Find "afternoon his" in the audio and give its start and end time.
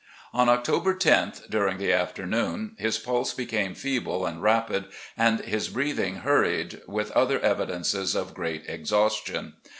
1.93-2.97